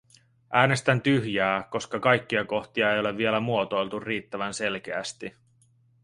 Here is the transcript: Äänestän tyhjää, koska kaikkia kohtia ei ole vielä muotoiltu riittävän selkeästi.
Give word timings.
Äänestän 0.53 1.01
tyhjää, 1.01 1.63
koska 1.71 1.99
kaikkia 1.99 2.45
kohtia 2.45 2.93
ei 2.93 2.99
ole 2.99 3.17
vielä 3.17 3.39
muotoiltu 3.39 3.99
riittävän 3.99 4.53
selkeästi. 4.53 5.35